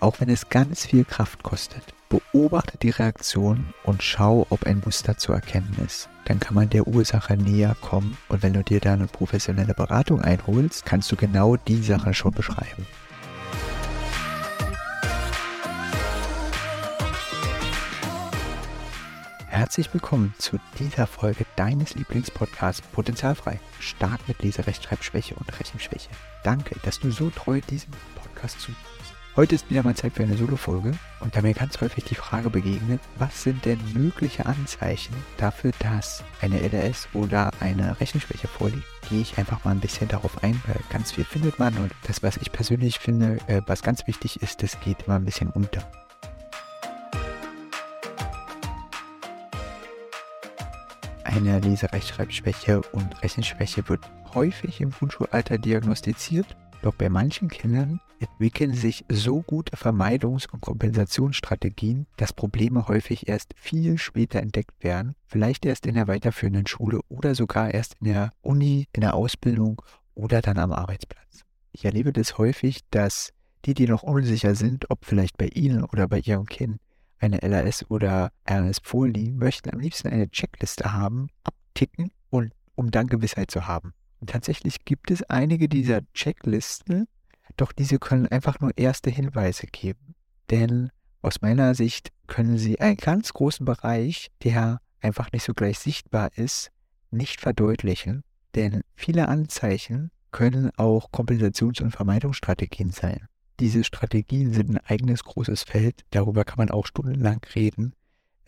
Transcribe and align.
auch 0.00 0.20
wenn 0.20 0.30
es 0.30 0.48
ganz 0.48 0.86
viel 0.86 1.04
Kraft 1.04 1.42
kostet. 1.42 1.82
Beobachte 2.08 2.76
die 2.78 2.90
Reaktion 2.90 3.72
und 3.84 4.02
schau, 4.02 4.46
ob 4.50 4.64
ein 4.64 4.82
Muster 4.84 5.16
zu 5.16 5.32
erkennen 5.32 5.76
ist. 5.86 6.08
Dann 6.24 6.40
kann 6.40 6.54
man 6.54 6.68
der 6.68 6.88
Ursache 6.88 7.36
näher 7.36 7.76
kommen 7.80 8.16
und 8.28 8.42
wenn 8.42 8.54
du 8.54 8.64
dir 8.64 8.80
dann 8.80 9.00
eine 9.00 9.06
professionelle 9.06 9.74
Beratung 9.74 10.20
einholst, 10.20 10.84
kannst 10.84 11.12
du 11.12 11.16
genau 11.16 11.56
die 11.56 11.82
Sache 11.82 12.14
schon 12.14 12.32
beschreiben. 12.32 12.86
Herzlich 19.46 19.92
willkommen 19.92 20.34
zu 20.38 20.58
dieser 20.78 21.06
Folge 21.06 21.44
deines 21.56 21.94
Lieblingspodcasts 21.94 22.82
Potenzialfrei. 22.92 23.60
Stark 23.78 24.26
mit 24.26 24.42
Leserechtschreibschwäche 24.42 25.34
und 25.34 25.60
Rechenschwäche. 25.60 26.08
Danke, 26.42 26.76
dass 26.82 26.98
du 26.98 27.10
so 27.10 27.30
treu 27.30 27.60
diesem 27.68 27.90
Podcast 28.14 28.60
zuhörst. 28.60 28.99
Heute 29.36 29.54
ist 29.54 29.70
wieder 29.70 29.84
mal 29.84 29.94
Zeit 29.94 30.14
für 30.14 30.24
eine 30.24 30.36
Solo-Folge. 30.36 30.90
Und 31.20 31.36
da 31.36 31.40
mir 31.40 31.54
ganz 31.54 31.80
häufig 31.80 32.02
die 32.02 32.16
Frage 32.16 32.50
begegnet, 32.50 33.00
was 33.16 33.44
sind 33.44 33.64
denn 33.64 33.78
mögliche 33.94 34.44
Anzeichen 34.44 35.14
dafür, 35.36 35.70
dass 35.78 36.24
eine 36.40 36.58
LRS 36.60 37.06
oder 37.14 37.52
eine 37.60 38.00
Rechenschwäche 38.00 38.48
vorliegt, 38.48 38.82
gehe 39.08 39.20
ich 39.20 39.38
einfach 39.38 39.64
mal 39.64 39.70
ein 39.70 39.78
bisschen 39.78 40.08
darauf 40.08 40.42
ein, 40.42 40.60
weil 40.66 40.80
ganz 40.90 41.12
viel 41.12 41.22
findet 41.22 41.60
man 41.60 41.76
und 41.76 41.92
das, 42.08 42.24
was 42.24 42.38
ich 42.38 42.50
persönlich 42.50 42.98
finde, 42.98 43.38
äh, 43.46 43.62
was 43.66 43.82
ganz 43.82 44.04
wichtig 44.08 44.42
ist, 44.42 44.64
das 44.64 44.80
geht 44.80 45.04
immer 45.06 45.14
ein 45.14 45.24
bisschen 45.24 45.50
unter. 45.50 45.88
Eine 51.22 51.60
Leserechtschreibschwäche 51.60 52.80
und 52.80 53.22
Rechenschwäche 53.22 53.88
wird 53.88 54.10
häufig 54.34 54.80
im 54.80 54.90
Grundschulalter 54.90 55.56
diagnostiziert. 55.56 56.56
Doch 56.82 56.94
bei 56.94 57.08
manchen 57.08 57.48
Kindern 57.48 58.00
entwickeln 58.20 58.74
sich 58.74 59.04
so 59.10 59.42
gute 59.42 59.76
Vermeidungs- 59.76 60.48
und 60.50 60.60
Kompensationsstrategien, 60.60 62.06
dass 62.16 62.32
Probleme 62.32 62.86
häufig 62.86 63.28
erst 63.28 63.54
viel 63.56 63.98
später 63.98 64.40
entdeckt 64.40 64.84
werden, 64.84 65.14
vielleicht 65.26 65.64
erst 65.64 65.86
in 65.86 65.94
der 65.94 66.08
weiterführenden 66.08 66.66
Schule 66.66 67.00
oder 67.08 67.34
sogar 67.34 67.72
erst 67.72 67.96
in 68.00 68.12
der 68.12 68.30
Uni, 68.42 68.86
in 68.92 69.00
der 69.00 69.14
Ausbildung 69.14 69.82
oder 70.14 70.42
dann 70.42 70.58
am 70.58 70.72
Arbeitsplatz. 70.72 71.44
Ich 71.72 71.84
erlebe 71.84 72.12
das 72.12 72.36
häufig, 72.38 72.80
dass 72.90 73.32
die, 73.64 73.74
die 73.74 73.86
noch 73.86 74.02
unsicher 74.02 74.54
sind, 74.54 74.90
ob 74.90 75.04
vielleicht 75.04 75.36
bei 75.38 75.48
Ihnen 75.48 75.84
oder 75.84 76.08
bei 76.08 76.20
Ihrem 76.20 76.46
Kind 76.46 76.78
eine 77.18 77.38
LAS 77.38 77.88
oder 77.90 78.32
RNS 78.48 78.78
vorliegen, 78.82 79.36
möchten 79.36 79.70
am 79.70 79.80
liebsten 79.80 80.08
eine 80.08 80.30
Checkliste 80.30 80.92
haben, 80.92 81.28
abticken 81.44 82.10
und 82.30 82.52
um 82.74 82.90
dann 82.90 83.06
Gewissheit 83.06 83.50
zu 83.50 83.66
haben. 83.66 83.92
Und 84.20 84.30
tatsächlich 84.30 84.84
gibt 84.84 85.10
es 85.10 85.22
einige 85.24 85.68
dieser 85.68 86.00
Checklisten, 86.14 87.06
doch 87.60 87.72
diese 87.72 87.98
können 87.98 88.26
einfach 88.26 88.60
nur 88.60 88.76
erste 88.76 89.10
Hinweise 89.10 89.66
geben. 89.66 90.14
Denn 90.50 90.90
aus 91.22 91.42
meiner 91.42 91.74
Sicht 91.74 92.10
können 92.26 92.58
sie 92.58 92.80
einen 92.80 92.96
ganz 92.96 93.32
großen 93.32 93.66
Bereich, 93.66 94.30
der 94.42 94.80
einfach 95.00 95.32
nicht 95.32 95.44
so 95.44 95.52
gleich 95.52 95.78
sichtbar 95.78 96.30
ist, 96.36 96.70
nicht 97.10 97.40
verdeutlichen. 97.40 98.22
Denn 98.54 98.82
viele 98.94 99.28
Anzeichen 99.28 100.10
können 100.32 100.70
auch 100.76 101.10
Kompensations- 101.10 101.82
und 101.82 101.90
Vermeidungsstrategien 101.90 102.90
sein. 102.90 103.26
Diese 103.58 103.84
Strategien 103.84 104.54
sind 104.54 104.70
ein 104.70 104.80
eigenes 104.86 105.22
großes 105.24 105.64
Feld, 105.64 106.02
darüber 106.10 106.44
kann 106.44 106.58
man 106.58 106.70
auch 106.70 106.86
stundenlang 106.86 107.40
reden. 107.54 107.94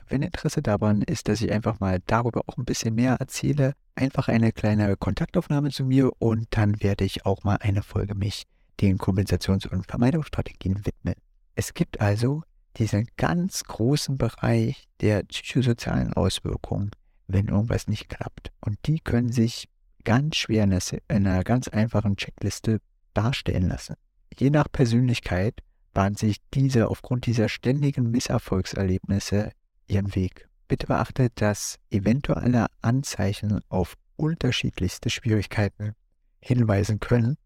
Wenn 0.09 0.23
Interesse 0.23 0.63
daran 0.63 1.03
ist, 1.03 1.29
dass 1.29 1.43
ich 1.43 1.53
einfach 1.53 1.81
mal 1.81 2.01
darüber 2.07 2.43
auch 2.47 2.57
ein 2.57 2.65
bisschen 2.65 2.95
mehr 2.95 3.17
erzähle, 3.21 3.75
einfach 3.95 4.29
eine 4.29 4.53
kleine 4.53 4.97
Kontaktaufnahme 4.97 5.71
zu 5.71 5.85
mir 5.85 6.11
und 6.19 6.47
dann 6.51 6.83
werde 6.83 7.05
ich 7.05 7.27
auch 7.27 7.45
mal 7.45 7.59
eine 7.61 7.83
Folge 7.83 8.15
mich 8.15 8.45
den 8.81 8.99
Kompensations- 8.99 9.69
und 9.69 9.87
Vermeidungsstrategien 9.87 10.85
widmen. 10.85 11.15
Es 11.55 11.75
gibt 11.75 12.01
also 12.01 12.43
diesen 12.77 13.07
ganz 13.17 13.65
großen 13.65 14.17
Bereich 14.17 14.89
der 15.01 15.23
psychosozialen 15.25 16.13
Auswirkungen, 16.15 16.91
wenn 17.27 17.49
irgendwas 17.49 17.87
nicht 17.89 18.09
klappt. 18.09 18.51
Und 18.61 18.79
die 18.87 19.01
können 19.01 19.31
sich 19.31 19.69
ganz 20.05 20.37
schwer 20.37 20.65
in 20.65 20.81
einer 21.09 21.45
ganz 21.45 21.69
einfachen 21.69 22.17
Checkliste 22.17 22.81
darstellen 23.15 23.69
lassen. 23.69 23.95
Je 24.37 24.51
nach 24.51 24.67
Persönlichkeit 24.73 25.61
bahnt 25.93 26.19
sich 26.19 26.39
diese 26.55 26.89
aufgrund 26.89 27.27
dieser 27.27 27.49
ständigen 27.49 28.11
Misserfolgserlebnisse 28.11 29.53
ihren 29.87 30.15
Weg. 30.15 30.49
Bitte 30.69 30.87
beachtet, 30.87 31.33
dass 31.37 31.79
eventuelle 31.91 32.67
Anzeichen 32.81 33.61
auf 33.69 33.95
unterschiedlichste 34.17 35.11
Schwierigkeiten 35.11 35.93
hinweisen 36.41 36.99
können, 36.99 37.37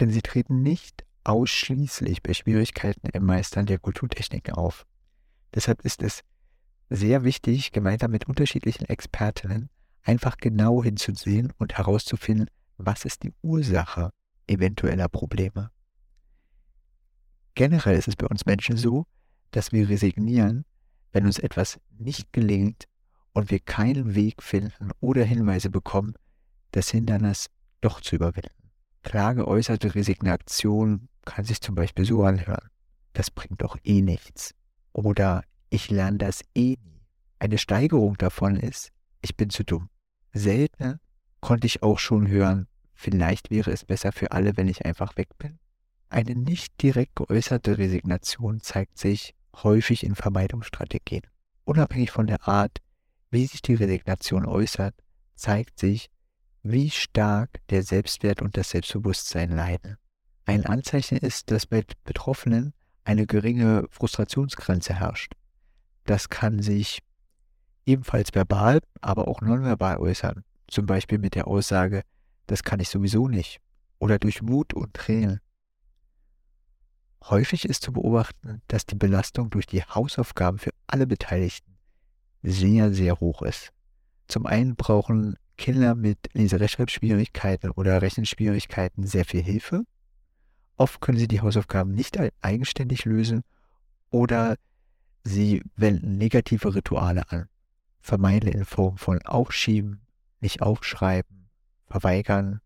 denn 0.00 0.10
sie 0.10 0.22
treten 0.22 0.62
nicht 0.62 1.04
ausschließlich 1.24 2.22
bei 2.22 2.32
Schwierigkeiten 2.34 3.08
im 3.12 3.24
Meistern 3.24 3.66
der 3.66 3.78
Kulturtechniken 3.78 4.54
auf. 4.54 4.86
Deshalb 5.54 5.82
ist 5.84 6.02
es 6.02 6.22
sehr 6.88 7.24
wichtig, 7.24 7.72
gemeinsam 7.72 8.10
mit 8.10 8.26
unterschiedlichen 8.26 8.86
Expertinnen 8.86 9.68
einfach 10.02 10.38
genau 10.38 10.82
hinzusehen 10.82 11.52
und 11.58 11.76
herauszufinden, 11.76 12.48
was 12.78 13.04
ist 13.04 13.22
die 13.22 13.34
Ursache 13.42 14.12
eventueller 14.46 15.08
Probleme. 15.08 15.70
Generell 17.54 17.96
ist 17.96 18.08
es 18.08 18.16
bei 18.16 18.26
uns 18.26 18.46
Menschen 18.46 18.76
so, 18.76 19.06
dass 19.50 19.72
wir 19.72 19.88
resignieren, 19.88 20.64
wenn 21.12 21.26
uns 21.26 21.38
etwas 21.38 21.78
nicht 21.98 22.32
gelingt 22.32 22.84
und 23.32 23.50
wir 23.50 23.60
keinen 23.60 24.14
Weg 24.14 24.42
finden 24.42 24.90
oder 25.00 25.24
Hinweise 25.24 25.70
bekommen, 25.70 26.14
das 26.72 26.90
Hindernis 26.90 27.46
doch 27.80 28.00
zu 28.00 28.16
überwinden. 28.16 28.59
Klar 29.02 29.34
geäußerte 29.34 29.94
Resignation 29.94 31.08
kann 31.24 31.44
sich 31.44 31.60
zum 31.60 31.74
Beispiel 31.74 32.04
so 32.04 32.22
anhören. 32.22 32.68
Das 33.12 33.30
bringt 33.30 33.62
doch 33.62 33.76
eh 33.84 34.02
nichts. 34.02 34.54
Oder 34.92 35.42
ich 35.70 35.90
lerne 35.90 36.18
das 36.18 36.42
eh 36.54 36.76
nie. 36.82 37.00
Eine 37.38 37.58
Steigerung 37.58 38.16
davon 38.18 38.56
ist, 38.56 38.90
ich 39.22 39.36
bin 39.36 39.50
zu 39.50 39.64
dumm. 39.64 39.88
Selten 40.32 41.00
konnte 41.40 41.66
ich 41.66 41.82
auch 41.82 41.98
schon 41.98 42.28
hören, 42.28 42.66
vielleicht 42.94 43.50
wäre 43.50 43.70
es 43.70 43.84
besser 43.84 44.12
für 44.12 44.32
alle, 44.32 44.56
wenn 44.56 44.68
ich 44.68 44.84
einfach 44.84 45.16
weg 45.16 45.28
bin. 45.38 45.58
Eine 46.08 46.34
nicht 46.34 46.82
direkt 46.82 47.16
geäußerte 47.16 47.78
Resignation 47.78 48.60
zeigt 48.60 48.98
sich 48.98 49.34
häufig 49.62 50.04
in 50.04 50.14
Vermeidungsstrategien. 50.14 51.22
Unabhängig 51.64 52.10
von 52.10 52.26
der 52.26 52.46
Art, 52.48 52.78
wie 53.30 53.46
sich 53.46 53.62
die 53.62 53.74
Resignation 53.74 54.44
äußert, 54.44 54.94
zeigt 55.34 55.78
sich, 55.78 56.10
wie 56.62 56.90
stark 56.90 57.60
der 57.70 57.82
Selbstwert 57.82 58.42
und 58.42 58.56
das 58.56 58.70
Selbstbewusstsein 58.70 59.50
leiden. 59.50 59.96
Ein 60.44 60.66
Anzeichen 60.66 61.18
ist, 61.18 61.50
dass 61.50 61.66
bei 61.66 61.84
Betroffenen 62.04 62.74
eine 63.04 63.26
geringe 63.26 63.86
Frustrationsgrenze 63.90 64.94
herrscht. 64.94 65.34
Das 66.04 66.28
kann 66.28 66.60
sich 66.60 67.02
ebenfalls 67.86 68.34
verbal, 68.34 68.80
aber 69.00 69.28
auch 69.28 69.40
nonverbal 69.40 69.98
äußern, 69.98 70.44
zum 70.68 70.86
Beispiel 70.86 71.18
mit 71.18 71.34
der 71.34 71.46
Aussage, 71.46 72.02
das 72.46 72.62
kann 72.62 72.80
ich 72.80 72.88
sowieso 72.88 73.28
nicht, 73.28 73.60
oder 73.98 74.18
durch 74.18 74.46
Wut 74.46 74.74
und 74.74 74.94
Tränen. 74.94 75.40
Häufig 77.24 77.64
ist 77.64 77.82
zu 77.82 77.92
beobachten, 77.92 78.62
dass 78.68 78.86
die 78.86 78.94
Belastung 78.94 79.50
durch 79.50 79.66
die 79.66 79.82
Hausaufgaben 79.82 80.58
für 80.58 80.70
alle 80.86 81.06
Beteiligten 81.06 81.76
sehr, 82.42 82.92
sehr 82.92 83.20
hoch 83.20 83.42
ist. 83.42 83.72
Zum 84.26 84.46
einen 84.46 84.74
brauchen 84.74 85.36
Kinder 85.60 85.94
mit 85.94 86.30
Leserechtschreibschwierigkeiten 86.32 87.70
oder 87.70 88.00
Rechenschwierigkeiten 88.00 89.06
sehr 89.06 89.26
viel 89.26 89.42
Hilfe. 89.42 89.84
Oft 90.78 91.02
können 91.02 91.18
sie 91.18 91.28
die 91.28 91.42
Hausaufgaben 91.42 91.92
nicht 91.92 92.18
eigenständig 92.40 93.04
lösen 93.04 93.42
oder 94.08 94.56
sie 95.22 95.62
wenden 95.76 96.16
negative 96.16 96.74
Rituale 96.74 97.30
an. 97.30 97.46
Vermeiden 98.00 98.50
in 98.50 98.64
Form 98.64 98.96
von 98.96 99.20
Aufschieben, 99.26 100.00
nicht 100.40 100.62
aufschreiben, 100.62 101.50
verweigern, 101.84 102.62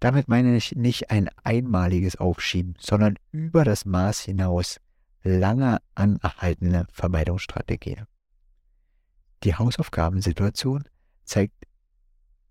damit 0.00 0.26
meine 0.26 0.56
ich 0.56 0.74
nicht 0.74 1.10
ein 1.10 1.28
einmaliges 1.44 2.16
Aufschieben, 2.16 2.76
sondern 2.78 3.18
über 3.30 3.62
das 3.62 3.84
Maß 3.84 4.20
hinaus 4.20 4.80
lange 5.22 5.82
anerhaltene 5.94 6.86
Vermeidungsstrategien. 6.90 8.06
Die 9.44 9.54
Hausaufgabensituation 9.54 10.84
zeigt 11.24 11.65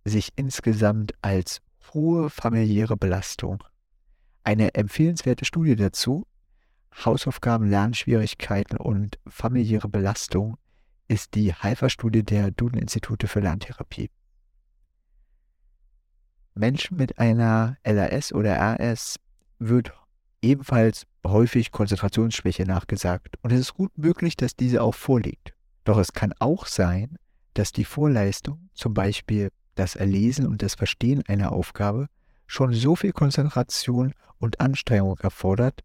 sich 0.05 0.29
insgesamt 0.35 1.13
als 1.21 1.61
hohe 1.93 2.29
familiäre 2.29 2.95
Belastung. 2.95 3.63
Eine 4.43 4.75
empfehlenswerte 4.75 5.45
Studie 5.45 5.75
dazu, 5.75 6.25
Hausaufgaben, 7.03 7.69
Lernschwierigkeiten 7.69 8.77
und 8.77 9.19
familiäre 9.27 9.89
Belastung, 9.89 10.57
ist 11.07 11.35
die 11.35 11.53
Halfer-Studie 11.53 12.23
der 12.23 12.51
Duden-Institute 12.51 13.27
für 13.27 13.39
Lerntherapie. 13.41 14.09
Menschen 16.53 16.95
mit 16.95 17.19
einer 17.19 17.77
LAS 17.83 18.31
oder 18.31 18.55
RS 18.55 19.17
wird 19.59 19.93
ebenfalls 20.41 21.05
häufig 21.25 21.71
Konzentrationsschwäche 21.71 22.63
nachgesagt 22.63 23.35
und 23.41 23.51
es 23.51 23.59
ist 23.59 23.73
gut 23.73 23.97
möglich, 23.97 24.37
dass 24.37 24.55
diese 24.55 24.81
auch 24.81 24.95
vorliegt. 24.95 25.53
Doch 25.83 25.97
es 25.97 26.13
kann 26.13 26.33
auch 26.39 26.65
sein, 26.65 27.17
dass 27.55 27.71
die 27.71 27.85
Vorleistung, 27.85 28.69
zum 28.73 28.93
Beispiel 28.93 29.49
das 29.75 29.95
Erlesen 29.95 30.47
und 30.47 30.61
das 30.61 30.75
Verstehen 30.75 31.23
einer 31.27 31.51
Aufgabe, 31.51 32.07
schon 32.47 32.73
so 32.73 32.95
viel 32.95 33.11
Konzentration 33.11 34.13
und 34.39 34.59
Anstrengung 34.59 35.17
erfordert, 35.19 35.81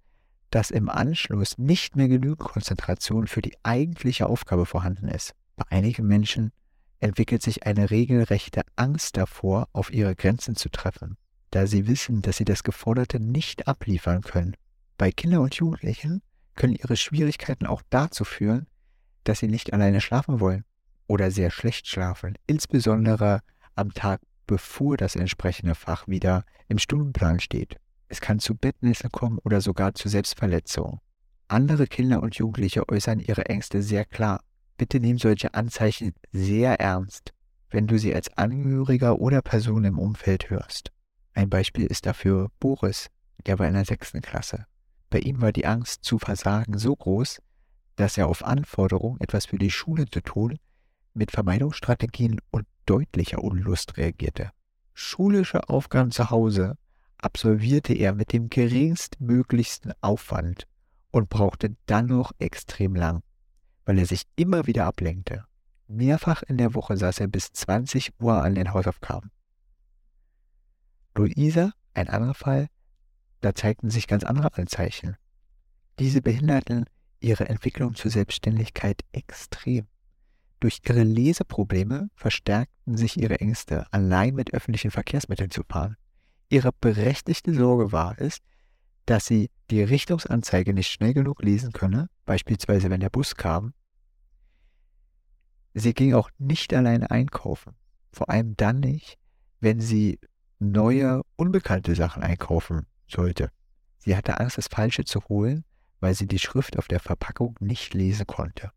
dass 0.50 0.70
im 0.70 0.88
Anschluss 0.88 1.58
nicht 1.58 1.96
mehr 1.96 2.08
genügend 2.08 2.40
Konzentration 2.40 3.26
für 3.26 3.42
die 3.42 3.56
eigentliche 3.62 4.26
Aufgabe 4.26 4.66
vorhanden 4.66 5.08
ist. 5.08 5.34
Bei 5.56 5.64
einigen 5.70 6.06
Menschen 6.06 6.52
entwickelt 6.98 7.42
sich 7.42 7.66
eine 7.66 7.90
regelrechte 7.90 8.62
Angst 8.76 9.16
davor, 9.16 9.68
auf 9.72 9.92
ihre 9.92 10.14
Grenzen 10.14 10.56
zu 10.56 10.68
treffen, 10.68 11.16
da 11.50 11.66
sie 11.66 11.86
wissen, 11.86 12.22
dass 12.22 12.36
sie 12.36 12.44
das 12.44 12.62
Geforderte 12.62 13.20
nicht 13.20 13.68
abliefern 13.68 14.22
können. 14.22 14.56
Bei 14.98 15.10
Kindern 15.10 15.40
und 15.40 15.54
Jugendlichen 15.54 16.22
können 16.56 16.74
ihre 16.74 16.96
Schwierigkeiten 16.96 17.66
auch 17.66 17.82
dazu 17.88 18.24
führen, 18.24 18.66
dass 19.24 19.38
sie 19.38 19.48
nicht 19.48 19.72
alleine 19.72 20.00
schlafen 20.00 20.40
wollen 20.40 20.64
oder 21.06 21.30
sehr 21.30 21.50
schlecht 21.50 21.88
schlafen, 21.88 22.36
insbesondere 22.46 23.40
am 23.80 23.92
Tag, 23.92 24.20
bevor 24.46 24.96
das 24.96 25.16
entsprechende 25.16 25.74
Fach 25.74 26.06
wieder 26.06 26.44
im 26.68 26.78
Stundenplan 26.78 27.40
steht. 27.40 27.76
Es 28.08 28.20
kann 28.20 28.38
zu 28.38 28.54
Bettnässen 28.54 29.10
kommen 29.10 29.38
oder 29.44 29.60
sogar 29.60 29.94
zu 29.94 30.08
Selbstverletzungen. 30.08 31.00
Andere 31.48 31.86
Kinder 31.86 32.22
und 32.22 32.36
Jugendliche 32.36 32.88
äußern 32.88 33.18
ihre 33.20 33.46
Ängste 33.46 33.82
sehr 33.82 34.04
klar. 34.04 34.40
Bitte 34.76 35.00
nimm 35.00 35.18
solche 35.18 35.54
Anzeichen 35.54 36.12
sehr 36.32 36.78
ernst, 36.80 37.32
wenn 37.70 37.86
du 37.86 37.98
sie 37.98 38.14
als 38.14 38.36
Angehöriger 38.36 39.18
oder 39.18 39.42
Person 39.42 39.84
im 39.84 39.98
Umfeld 39.98 40.50
hörst. 40.50 40.92
Ein 41.34 41.50
Beispiel 41.50 41.86
ist 41.86 42.06
dafür 42.06 42.50
Boris, 42.60 43.08
der 43.46 43.58
war 43.58 43.68
in 43.68 43.74
der 43.74 43.84
sechsten 43.84 44.20
Klasse. 44.20 44.66
Bei 45.08 45.18
ihm 45.18 45.40
war 45.40 45.52
die 45.52 45.66
Angst 45.66 46.04
zu 46.04 46.18
versagen 46.18 46.78
so 46.78 46.94
groß, 46.94 47.40
dass 47.96 48.16
er 48.16 48.28
auf 48.28 48.44
Anforderung, 48.44 49.18
etwas 49.20 49.46
für 49.46 49.58
die 49.58 49.70
Schule 49.70 50.06
zu 50.06 50.20
tun, 50.20 50.58
mit 51.14 51.30
Vermeidungsstrategien 51.30 52.40
und 52.50 52.66
deutlicher 52.86 53.42
Unlust 53.42 53.96
reagierte. 53.96 54.50
Schulische 54.94 55.68
Aufgaben 55.68 56.10
zu 56.10 56.30
Hause 56.30 56.76
absolvierte 57.18 57.94
er 57.94 58.14
mit 58.14 58.32
dem 58.32 58.48
geringstmöglichsten 58.48 59.92
Aufwand 60.00 60.66
und 61.10 61.28
brauchte 61.28 61.76
dann 61.86 62.06
noch 62.06 62.32
extrem 62.38 62.94
lang, 62.94 63.22
weil 63.84 63.98
er 63.98 64.06
sich 64.06 64.22
immer 64.36 64.66
wieder 64.66 64.86
ablenkte. 64.86 65.44
Mehrfach 65.88 66.42
in 66.42 66.56
der 66.56 66.74
Woche 66.74 66.96
saß 66.96 67.20
er 67.20 67.28
bis 67.28 67.52
20 67.52 68.12
Uhr 68.20 68.42
an 68.42 68.54
den 68.54 68.72
Hausaufgaben. 68.72 69.30
Luisa, 71.14 71.72
ein 71.94 72.08
anderer 72.08 72.34
Fall, 72.34 72.68
da 73.40 73.54
zeigten 73.54 73.90
sich 73.90 74.06
ganz 74.06 74.22
andere 74.22 74.54
Anzeichen. 74.54 75.16
Diese 75.98 76.22
behinderten 76.22 76.86
ihre 77.20 77.48
Entwicklung 77.48 77.94
zur 77.94 78.10
Selbstständigkeit 78.10 79.02
extrem. 79.12 79.86
Durch 80.60 80.80
ihre 80.86 81.02
Leseprobleme 81.02 82.10
verstärkten 82.14 82.96
sich 82.96 83.18
ihre 83.18 83.40
Ängste, 83.40 83.86
allein 83.92 84.34
mit 84.34 84.52
öffentlichen 84.52 84.90
Verkehrsmitteln 84.90 85.50
zu 85.50 85.62
fahren. 85.62 85.96
Ihre 86.50 86.70
berechtigte 86.72 87.54
Sorge 87.54 87.92
war 87.92 88.20
es, 88.20 88.38
dass 89.06 89.24
sie 89.24 89.50
die 89.70 89.82
Richtungsanzeige 89.82 90.74
nicht 90.74 90.90
schnell 90.90 91.14
genug 91.14 91.42
lesen 91.42 91.72
könne, 91.72 92.08
beispielsweise 92.26 92.90
wenn 92.90 93.00
der 93.00 93.08
Bus 93.08 93.36
kam. 93.36 93.72
Sie 95.72 95.94
ging 95.94 96.14
auch 96.14 96.28
nicht 96.38 96.74
alleine 96.74 97.10
einkaufen, 97.10 97.74
vor 98.12 98.28
allem 98.28 98.56
dann 98.56 98.80
nicht, 98.80 99.18
wenn 99.60 99.80
sie 99.80 100.18
neue, 100.58 101.22
unbekannte 101.36 101.94
Sachen 101.94 102.22
einkaufen 102.22 102.86
sollte. 103.08 103.50
Sie 103.98 104.16
hatte 104.16 104.38
Angst, 104.40 104.58
das 104.58 104.68
Falsche 104.68 105.04
zu 105.04 105.20
holen, 105.28 105.64
weil 106.00 106.14
sie 106.14 106.26
die 106.26 106.38
Schrift 106.38 106.78
auf 106.78 106.88
der 106.88 107.00
Verpackung 107.00 107.56
nicht 107.60 107.94
lesen 107.94 108.26
konnte. 108.26 108.72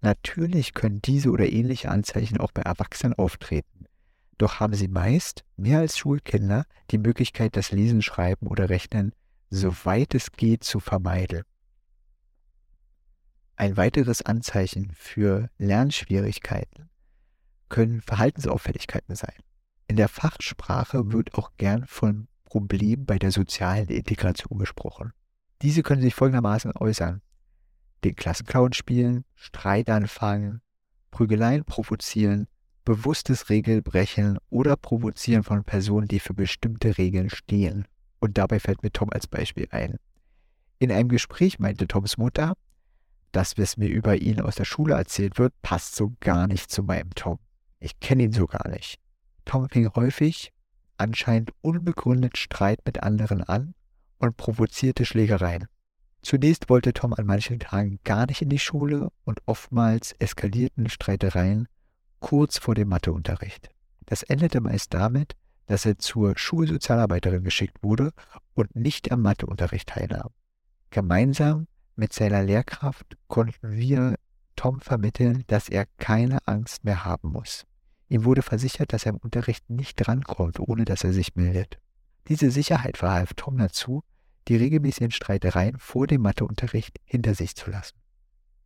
Natürlich 0.00 0.74
können 0.74 1.02
diese 1.02 1.30
oder 1.30 1.50
ähnliche 1.50 1.90
Anzeichen 1.90 2.38
auch 2.38 2.52
bei 2.52 2.62
Erwachsenen 2.62 3.14
auftreten. 3.14 3.86
Doch 4.38 4.60
haben 4.60 4.74
sie 4.74 4.88
meist, 4.88 5.44
mehr 5.56 5.80
als 5.80 5.98
Schulkinder, 5.98 6.64
die 6.92 6.98
Möglichkeit, 6.98 7.56
das 7.56 7.72
Lesen, 7.72 8.02
Schreiben 8.02 8.46
oder 8.46 8.70
Rechnen, 8.70 9.12
soweit 9.50 10.14
es 10.14 10.30
geht, 10.32 10.62
zu 10.62 10.78
vermeiden. 10.78 11.42
Ein 13.56 13.76
weiteres 13.76 14.22
Anzeichen 14.22 14.92
für 14.94 15.50
Lernschwierigkeiten 15.58 16.88
können 17.68 18.00
Verhaltensauffälligkeiten 18.02 19.16
sein. 19.16 19.34
In 19.88 19.96
der 19.96 20.08
Fachsprache 20.08 21.12
wird 21.12 21.34
auch 21.34 21.50
gern 21.56 21.86
von 21.86 22.28
Problemen 22.44 23.04
bei 23.04 23.18
der 23.18 23.32
sozialen 23.32 23.88
Integration 23.88 24.58
gesprochen. 24.58 25.12
Diese 25.60 25.82
können 25.82 26.02
sich 26.02 26.14
folgendermaßen 26.14 26.72
äußern. 26.76 27.20
Den 28.04 28.16
Klassenclown 28.16 28.72
spielen, 28.72 29.24
Streit 29.34 29.90
anfangen, 29.90 30.60
Prügeleien 31.10 31.64
provozieren, 31.64 32.46
bewusstes 32.84 33.50
Regelbrechen 33.50 34.38
oder 34.50 34.76
Provozieren 34.76 35.42
von 35.42 35.64
Personen, 35.64 36.08
die 36.08 36.20
für 36.20 36.34
bestimmte 36.34 36.96
Regeln 36.96 37.28
stehen. 37.28 37.86
Und 38.20 38.38
dabei 38.38 38.60
fällt 38.60 38.82
mir 38.82 38.90
Tom 38.90 39.10
als 39.10 39.26
Beispiel 39.26 39.68
ein. 39.70 39.96
In 40.78 40.92
einem 40.92 41.08
Gespräch 41.08 41.58
meinte 41.58 41.86
Toms 41.86 42.18
Mutter, 42.18 42.54
das, 43.32 43.58
was 43.58 43.76
mir 43.76 43.88
über 43.88 44.16
ihn 44.16 44.40
aus 44.40 44.54
der 44.54 44.64
Schule 44.64 44.94
erzählt 44.94 45.38
wird, 45.38 45.52
passt 45.60 45.96
so 45.96 46.14
gar 46.20 46.46
nicht 46.46 46.70
zu 46.70 46.82
meinem 46.82 47.10
Tom. 47.14 47.38
Ich 47.78 48.00
kenne 48.00 48.24
ihn 48.24 48.32
so 48.32 48.46
gar 48.46 48.68
nicht. 48.68 48.98
Tom 49.44 49.68
fing 49.68 49.90
häufig, 49.94 50.52
anscheinend 50.96 51.52
unbegründet 51.60 52.38
Streit 52.38 52.80
mit 52.86 53.02
anderen 53.02 53.42
an 53.42 53.74
und 54.18 54.36
provozierte 54.36 55.04
Schlägereien. 55.04 55.66
Zunächst 56.22 56.68
wollte 56.68 56.92
Tom 56.92 57.14
an 57.14 57.26
manchen 57.26 57.60
Tagen 57.60 58.00
gar 58.04 58.26
nicht 58.26 58.42
in 58.42 58.48
die 58.48 58.58
Schule 58.58 59.10
und 59.24 59.40
oftmals 59.46 60.14
eskalierten 60.18 60.88
Streitereien 60.88 61.68
kurz 62.20 62.58
vor 62.58 62.74
dem 62.74 62.88
Matheunterricht. 62.88 63.70
Das 64.06 64.22
endete 64.22 64.60
meist 64.60 64.94
damit, 64.94 65.34
dass 65.66 65.84
er 65.86 65.98
zur 65.98 66.36
Schulsozialarbeiterin 66.36 67.44
geschickt 67.44 67.82
wurde 67.82 68.12
und 68.54 68.74
nicht 68.74 69.12
am 69.12 69.22
Matheunterricht 69.22 69.90
teilnahm. 69.90 70.30
Gemeinsam 70.90 71.66
mit 71.94 72.12
seiner 72.12 72.42
Lehrkraft 72.42 73.16
konnten 73.28 73.72
wir 73.72 74.16
Tom 74.56 74.80
vermitteln, 74.80 75.44
dass 75.46 75.68
er 75.68 75.86
keine 75.98 76.38
Angst 76.46 76.84
mehr 76.84 77.04
haben 77.04 77.30
muss. 77.30 77.64
Ihm 78.08 78.24
wurde 78.24 78.42
versichert, 78.42 78.92
dass 78.92 79.04
er 79.04 79.10
im 79.10 79.18
Unterricht 79.18 79.68
nicht 79.68 79.94
drankommt, 79.96 80.58
ohne 80.58 80.84
dass 80.84 81.04
er 81.04 81.12
sich 81.12 81.36
meldet. 81.36 81.78
Diese 82.28 82.50
Sicherheit 82.50 82.96
verhalf 82.96 83.34
Tom 83.34 83.58
dazu, 83.58 84.02
die 84.48 84.56
regelmäßigen 84.56 85.10
Streitereien 85.10 85.78
vor 85.78 86.06
dem 86.06 86.22
Matheunterricht 86.22 86.96
hinter 87.04 87.34
sich 87.34 87.54
zu 87.54 87.70
lassen. 87.70 87.96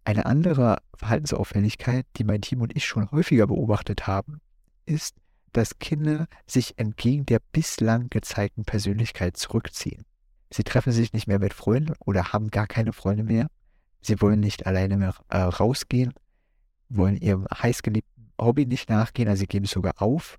Eine 0.04 0.26
andere 0.26 0.78
Verhaltensauffälligkeit, 0.96 2.06
die 2.16 2.24
mein 2.24 2.40
Team 2.40 2.60
und 2.60 2.76
ich 2.76 2.84
schon 2.84 3.10
häufiger 3.10 3.46
beobachtet 3.46 4.06
haben, 4.06 4.40
ist, 4.86 5.16
dass 5.52 5.78
Kinder 5.78 6.26
sich 6.46 6.78
entgegen 6.78 7.26
der 7.26 7.40
bislang 7.52 8.08
gezeigten 8.08 8.64
Persönlichkeit 8.64 9.36
zurückziehen. 9.36 10.04
Sie 10.50 10.64
treffen 10.64 10.92
sich 10.92 11.12
nicht 11.12 11.26
mehr 11.26 11.38
mit 11.38 11.54
Freunden 11.54 11.94
oder 12.00 12.32
haben 12.32 12.50
gar 12.50 12.66
keine 12.66 12.92
Freunde 12.92 13.22
mehr. 13.22 13.48
Sie 14.00 14.20
wollen 14.20 14.40
nicht 14.40 14.66
alleine 14.66 14.96
mehr 14.96 15.14
äh, 15.28 15.38
rausgehen, 15.38 16.12
wollen 16.88 17.16
ihrem 17.16 17.46
heißgeliebten 17.52 18.32
Hobby 18.40 18.66
nicht 18.66 18.90
nachgehen, 18.90 19.28
also 19.28 19.40
sie 19.40 19.46
geben 19.46 19.66
es 19.66 19.70
sogar 19.70 20.02
auf 20.02 20.38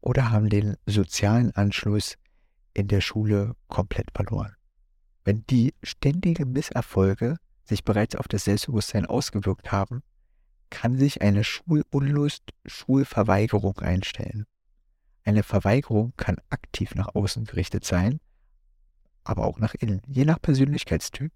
oder 0.00 0.30
haben 0.30 0.48
den 0.48 0.76
sozialen 0.86 1.50
Anschluss 1.56 2.16
in 2.76 2.88
der 2.88 3.00
Schule 3.00 3.56
komplett 3.68 4.10
verloren. 4.14 4.54
Wenn 5.24 5.44
die 5.46 5.74
ständigen 5.82 6.52
Misserfolge 6.52 7.38
sich 7.64 7.84
bereits 7.84 8.14
auf 8.14 8.28
das 8.28 8.44
Selbstbewusstsein 8.44 9.06
ausgewirkt 9.06 9.72
haben, 9.72 10.02
kann 10.70 10.96
sich 10.96 11.22
eine 11.22 11.42
Schulunlust, 11.42 12.42
Schulverweigerung 12.66 13.78
einstellen. 13.78 14.46
Eine 15.24 15.42
Verweigerung 15.42 16.12
kann 16.16 16.36
aktiv 16.50 16.94
nach 16.94 17.14
außen 17.14 17.44
gerichtet 17.44 17.84
sein, 17.84 18.20
aber 19.24 19.46
auch 19.46 19.58
nach 19.58 19.74
innen. 19.74 20.02
Je 20.06 20.24
nach 20.24 20.40
Persönlichkeitstyp 20.40 21.32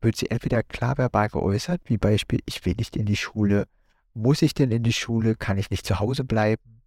wird 0.00 0.16
sie 0.16 0.30
entweder 0.30 0.62
klar 0.62 0.96
verbal 0.96 1.28
geäußert, 1.28 1.82
wie 1.86 1.98
Beispiel, 1.98 2.40
ich 2.46 2.64
will 2.64 2.74
nicht 2.78 2.96
in 2.96 3.04
die 3.04 3.16
Schule, 3.16 3.66
muss 4.14 4.42
ich 4.42 4.54
denn 4.54 4.70
in 4.70 4.84
die 4.84 4.92
Schule, 4.92 5.34
kann 5.34 5.58
ich 5.58 5.70
nicht 5.70 5.84
zu 5.84 5.98
Hause 5.98 6.24
bleiben? 6.24 6.82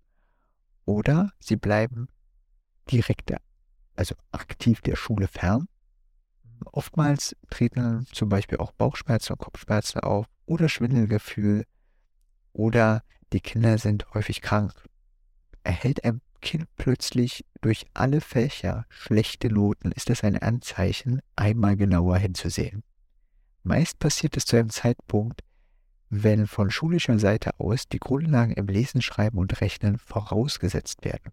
Oder 0.85 1.31
sie 1.39 1.57
bleiben 1.57 2.07
direkt, 2.89 3.31
also 3.95 4.15
aktiv 4.31 4.81
der 4.81 4.95
Schule 4.95 5.27
fern 5.27 5.67
Oftmals 6.65 7.35
treten 7.49 8.05
zum 8.11 8.29
Beispiel 8.29 8.59
auch 8.59 8.71
Bauchschmerzen 8.71 9.33
und 9.33 9.39
Kopfschmerzen 9.39 9.99
auf 10.01 10.27
oder 10.45 10.69
Schwindelgefühl 10.69 11.65
oder 12.53 13.03
die 13.33 13.39
Kinder 13.39 13.77
sind 13.77 14.13
häufig 14.13 14.41
krank. 14.41 14.73
Erhält 15.63 16.03
ein 16.03 16.21
Kind 16.41 16.67
plötzlich 16.75 17.45
durch 17.61 17.85
alle 17.93 18.19
Fächer 18.19 18.85
schlechte 18.89 19.49
Noten, 19.49 19.91
ist 19.91 20.09
das 20.09 20.23
ein 20.23 20.37
Anzeichen, 20.37 21.21
einmal 21.35 21.77
genauer 21.77 22.17
hinzusehen. 22.17 22.83
Meist 23.63 23.99
passiert 23.99 24.35
es 24.37 24.45
zu 24.45 24.55
einem 24.55 24.71
Zeitpunkt, 24.71 25.41
wenn 26.09 26.47
von 26.47 26.71
schulischer 26.71 27.19
Seite 27.19 27.59
aus 27.59 27.87
die 27.87 27.99
Grundlagen 27.99 28.53
im 28.53 28.67
Lesen, 28.67 29.01
Schreiben 29.01 29.37
und 29.37 29.61
Rechnen 29.61 29.97
vorausgesetzt 29.97 31.05
werden. 31.05 31.31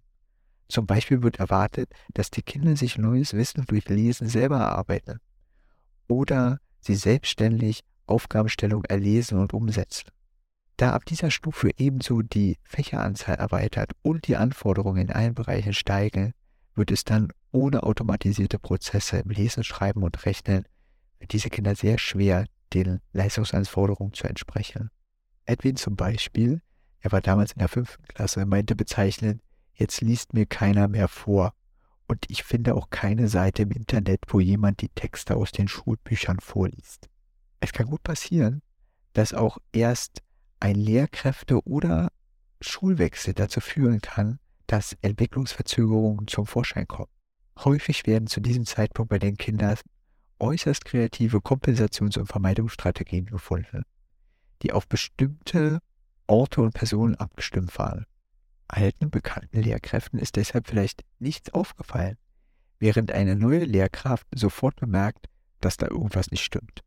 Zum 0.69 0.87
Beispiel 0.87 1.23
wird 1.23 1.39
erwartet, 1.39 1.91
dass 2.13 2.31
die 2.31 2.43
Kinder 2.43 2.77
sich 2.77 2.99
neues 2.99 3.33
Wissen 3.33 3.65
durch 3.67 3.89
Lesen 3.89 4.29
selber 4.29 4.59
erarbeiten 4.59 5.19
oder 6.09 6.61
sie 6.81 6.95
selbstständig 6.95 7.81
Aufgabenstellung 8.07 8.85
erlesen 8.85 9.39
und 9.39 9.53
umsetzen. 9.53 10.11
Da 10.77 10.93
ab 10.93 11.05
dieser 11.07 11.31
Stufe 11.31 11.71
ebenso 11.77 12.23
die 12.23 12.57
Fächeranzahl 12.63 13.35
erweitert 13.37 13.93
und 14.03 14.29
die 14.29 14.37
Anforderungen 14.37 15.09
in 15.09 15.13
allen 15.13 15.35
Bereichen 15.35 15.73
steigen, 15.73 16.33
wird 16.75 16.91
es 16.91 17.05
dann 17.05 17.33
ohne 17.51 17.83
automatisierte 17.83 18.59
Prozesse 18.59 19.19
im 19.19 19.31
Lesen, 19.31 19.65
Schreiben 19.65 20.03
und 20.03 20.25
Rechnen 20.25 20.65
für 21.19 21.27
diese 21.27 21.51
Kinder 21.51 21.75
sehr 21.75 21.99
schwer, 21.99 22.47
den 22.73 23.01
Leistungsanforderungen 23.13 24.13
zu 24.13 24.29
entsprechen. 24.29 24.91
Edwin 25.47 25.77
zum 25.77 25.97
Beispiel, 25.97 26.61
er 27.01 27.11
war 27.11 27.23
damals 27.23 27.53
in 27.53 27.59
der 27.59 27.69
fünften 27.69 28.05
Klasse, 28.05 28.47
meinte 28.47 28.77
bezeichnend, 28.77 29.43
jetzt 29.78 30.00
liest 30.00 30.35
mir 30.35 30.47
keiner 30.47 30.88
mehr 30.88 31.08
vor. 31.08 31.54
Und 32.06 32.25
ich 32.28 32.42
finde 32.42 32.75
auch 32.75 32.90
keine 32.90 33.28
Seite 33.28 33.62
im 33.62 33.70
Internet, 33.70 34.20
wo 34.28 34.40
jemand 34.40 34.80
die 34.80 34.88
Texte 34.88 35.37
aus 35.37 35.52
den 35.52 35.68
Schulbüchern 35.68 36.40
vorliest. 36.40 37.08
Es 37.61 37.73
kann 37.73 37.87
gut 37.87 38.02
passieren, 38.02 38.62
dass 39.12 39.35
auch 39.35 39.58
erst 39.73 40.23
ein 40.61 40.75
Lehrkräfte- 40.75 41.66
oder 41.66 42.11
Schulwechsel 42.61 43.35
dazu 43.35 43.61
führen 43.61 44.00
kann, 44.00 44.38
dass 44.66 44.97
Entwicklungsverzögerungen 45.02 46.26
zum 46.28 46.47
Vorschein 46.47 46.87
kommen. 46.87 47.11
Häufig 47.58 48.06
werden 48.06 48.26
zu 48.26 48.40
diesem 48.40 48.66
Zeitpunkt 48.66 49.11
bei 49.11 49.18
den 49.18 49.37
Kindern 49.37 49.76
äußerst 50.38 50.85
kreative 50.85 51.38
Kompensations- 51.38 52.18
und 52.18 52.26
Vermeidungsstrategien 52.26 53.26
gefunden, 53.26 53.82
die 54.62 54.73
auf 54.73 54.87
bestimmte 54.87 55.80
Orte 56.26 56.61
und 56.61 56.75
Personen 56.75 57.16
abgestimmt 57.16 57.76
waren. 57.78 58.06
Alten, 58.69 59.11
bekannten 59.11 59.63
Lehrkräften 59.63 60.19
ist 60.19 60.37
deshalb 60.37 60.69
vielleicht 60.69 61.05
nichts 61.19 61.53
aufgefallen, 61.53 62.17
während 62.79 63.13
eine 63.13 63.35
neue 63.35 63.65
Lehrkraft 63.65 64.27
sofort 64.35 64.77
bemerkt, 64.77 65.27
dass 65.61 65.77
da 65.77 65.89
irgendwas 65.89 66.31
nicht 66.31 66.45
stimmt. 66.45 66.83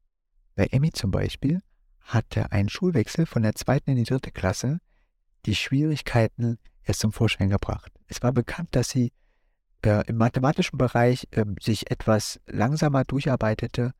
Bei 0.56 0.68
Emmy 0.68 0.92
zum 0.92 1.12
Beispiel 1.12 1.62
hatte 2.02 2.52
ein 2.52 2.70
Schulwechsel 2.70 3.26
von 3.26 3.44
der 3.44 3.56
zweiten 3.56 3.92
in 3.92 3.98
die 3.98 4.04
dritte 4.04 4.32
Klasse 4.32 4.80
die 5.46 5.56
Schwierigkeiten 5.56 6.60
erst 6.84 7.00
zum 7.00 7.12
Vorschein 7.12 7.50
gebracht. 7.50 7.92
Es 8.08 8.22
war 8.22 8.32
bekannt, 8.32 8.76
dass 8.76 8.90
sie 8.90 9.12
äh, 9.84 10.06
im 10.08 10.18
mathematischen 10.18 10.78
Bereich 10.78 11.28
äh, 11.32 11.46
sich 11.60 11.90
etwas 11.90 12.40
langsamer 12.46 13.04
durcharbeitete, 13.04 13.94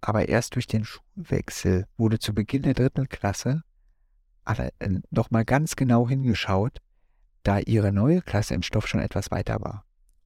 aber 0.00 0.28
erst 0.28 0.54
durch 0.54 0.66
den 0.66 0.84
Schulwechsel 0.84 1.86
wurde 1.96 2.18
zu 2.18 2.34
Beginn 2.34 2.62
der 2.62 2.74
dritten 2.74 3.08
Klasse 3.08 3.62
äh, 4.44 4.70
nochmal 5.10 5.44
ganz 5.44 5.76
genau 5.76 6.08
hingeschaut, 6.08 6.78
da 7.42 7.58
ihre 7.58 7.92
neue 7.92 8.22
Klasse 8.22 8.54
im 8.54 8.62
Stoff 8.62 8.86
schon 8.86 9.00
etwas 9.00 9.30
weiter 9.30 9.60
war. 9.60 9.84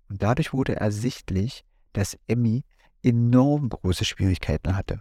Und 0.08 0.22
dadurch 0.22 0.52
wurde 0.52 0.76
ersichtlich, 0.76 1.64
dass 1.92 2.18
Emmy 2.26 2.64
enorm 3.02 3.68
große 3.68 4.04
Schwierigkeiten 4.04 4.76
hatte. 4.76 5.00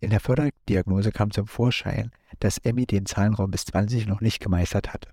In 0.00 0.10
der 0.10 0.20
Förderdiagnose 0.20 1.12
kam 1.12 1.30
zum 1.30 1.46
Vorschein, 1.46 2.10
dass 2.38 2.58
Emmy 2.58 2.86
den 2.86 3.04
Zahlenraum 3.04 3.50
bis 3.50 3.66
20 3.66 4.06
noch 4.06 4.22
nicht 4.22 4.40
gemeistert 4.40 4.92
hatte, 4.94 5.10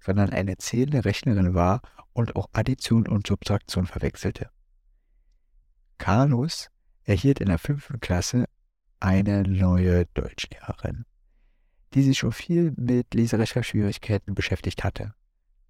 sondern 0.00 0.30
eine 0.30 0.56
zählende 0.56 1.04
Rechnerin 1.04 1.54
war 1.54 1.82
und 2.14 2.34
auch 2.36 2.48
Addition 2.52 3.06
und 3.06 3.26
Subtraktion 3.26 3.86
verwechselte. 3.86 4.48
Carlos 5.98 6.70
erhielt 7.02 7.40
in 7.40 7.48
der 7.48 7.58
fünften 7.58 8.00
Klasse 8.00 8.46
eine 8.98 9.42
neue 9.42 10.06
Deutschlehrerin, 10.06 11.04
die 11.94 12.02
sich 12.02 12.18
schon 12.18 12.32
viel 12.32 12.72
mit 12.76 13.14
Leserechtschreibschwierigkeiten 13.14 14.34
beschäftigt 14.34 14.84
hatte. 14.84 15.14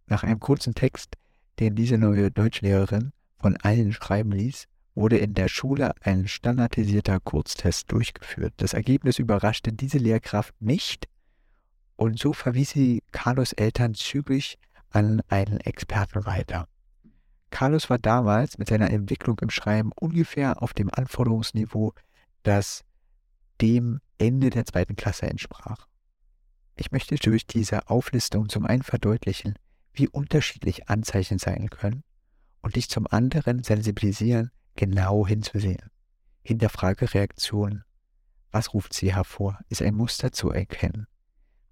Nach 0.07 0.23
einem 0.23 0.41
kurzen 0.41 0.75
Text, 0.75 1.15
den 1.61 1.75
diese 1.75 1.99
neue 1.99 2.31
Deutschlehrerin 2.31 3.13
von 3.39 3.57
allen 3.59 3.93
schreiben 3.93 4.33
ließ, 4.33 4.67
wurde 4.95 5.19
in 5.19 5.35
der 5.35 5.49
Schule 5.49 5.93
ein 6.03 6.29
standardisierter 6.29 7.21
Kurztest 7.21 7.91
durchgeführt. 7.91 8.55
Das 8.59 8.75
Ergebnis 8.75 9.19
überraschte 9.19 9.73
diese 9.73 9.99
Lehrkraft 9.99 10.55
nicht 10.61 11.09
und 11.97 12.19
so 12.19 12.33
verwies 12.33 12.71
sie 12.71 13.03
Carlos 13.13 13.53
Eltern 13.53 13.95
zügig 13.95 14.59
an 14.91 15.23
einen 15.29 15.59
Experten 15.59 16.25
weiter. 16.27 16.69
Carlos 17.51 17.89
war 17.89 17.99
damals 17.99 18.59
mit 18.59 18.69
seiner 18.69 18.91
Entwicklung 18.91 19.39
im 19.41 19.51
Schreiben 19.51 19.93
ungefähr 19.95 20.63
auf 20.63 20.75
dem 20.75 20.91
Anforderungsniveau, 20.93 21.93
das 22.43 22.85
dem 23.61 24.01
Ende 24.19 24.51
der 24.51 24.65
zweiten 24.65 24.97
Klasse 24.97 25.27
entsprach. 25.27 25.87
Ich 26.77 26.91
möchte 26.91 27.15
durch 27.17 27.47
diese 27.47 27.89
Auflistung 27.89 28.49
zum 28.49 28.67
einen 28.67 28.83
verdeutlichen, 28.83 29.55
wie 29.93 30.09
unterschiedlich 30.09 30.89
Anzeichen 30.89 31.39
sein 31.39 31.71
können 31.71 32.03
und 32.63 32.77
dich 32.77 32.89
zum 32.89 33.07
anderen 33.07 33.63
sensibilisieren, 33.63 34.51
genau 34.75 35.27
hinzusehen. 35.27 35.91
Hinterfrage 36.43 37.15
Reaktionen. 37.15 37.85
Was 38.51 38.75
ruft 38.75 38.93
sie 38.93 39.15
hervor? 39.15 39.59
Ist 39.69 39.83
ein 39.83 39.95
Muster 39.95 40.33
zu 40.33 40.51
erkennen? 40.51 41.07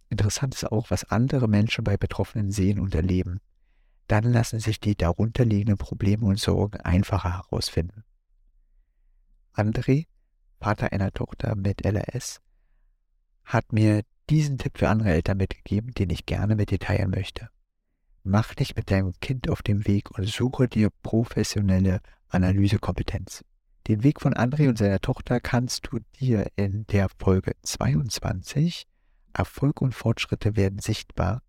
Interessant 0.08 0.54
ist 0.54 0.70
auch, 0.70 0.90
was 0.90 1.04
andere 1.04 1.48
Menschen 1.48 1.84
bei 1.84 1.96
Betroffenen 1.96 2.50
sehen 2.50 2.78
und 2.78 2.94
erleben. 2.94 3.40
Dann 4.08 4.24
lassen 4.24 4.60
sich 4.60 4.78
die 4.78 4.96
darunterliegenden 4.96 5.78
Probleme 5.78 6.26
und 6.26 6.38
Sorgen 6.38 6.80
einfacher 6.80 7.32
herausfinden. 7.32 8.04
André, 9.54 10.06
Vater 10.60 10.92
einer 10.92 11.12
Tochter 11.12 11.56
mit 11.56 11.84
LRS, 11.84 12.40
hat 13.44 13.72
mir 13.72 14.02
diesen 14.30 14.58
Tipp 14.58 14.78
für 14.78 14.88
andere 14.88 15.10
Eltern 15.10 15.38
mitgegeben, 15.38 15.92
den 15.92 16.10
ich 16.10 16.26
gerne 16.26 16.56
mit 16.56 16.70
dir 16.70 16.78
teilen 16.78 17.10
möchte. 17.10 17.48
Mach 18.24 18.54
dich 18.54 18.76
mit 18.76 18.90
deinem 18.90 19.12
Kind 19.20 19.48
auf 19.48 19.62
den 19.62 19.86
Weg 19.86 20.16
und 20.16 20.28
suche 20.28 20.68
dir 20.68 20.90
professionelle 21.02 22.00
Analysekompetenz. 22.28 23.44
Den 23.88 24.04
Weg 24.04 24.20
von 24.20 24.34
André 24.34 24.68
und 24.68 24.78
seiner 24.78 25.00
Tochter 25.00 25.40
kannst 25.40 25.88
du 25.88 25.98
dir 26.20 26.46
in 26.54 26.86
der 26.86 27.08
Folge 27.18 27.52
22 27.62 28.86
Erfolg 29.34 29.80
und 29.80 29.94
Fortschritte 29.94 30.56
werden 30.56 30.78
sichtbar, 30.78 31.42